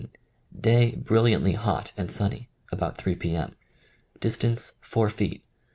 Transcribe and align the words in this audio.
Day 0.59 0.95
brilliantly 0.95 1.51
hot 1.51 1.91
and 1.95 2.11
sunny. 2.11 2.49
About 2.71 2.97
3 2.97 3.13
p. 3.17 3.35
m. 3.35 3.53
Distance: 4.19 4.71
4 4.81 5.11
feet. 5.11 5.43